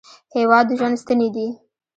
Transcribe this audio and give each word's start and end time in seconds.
هېواد 0.35 0.65
د 0.67 0.71
ژوند 0.79 0.95
ستنې 1.03 1.29
دي. 1.35 1.47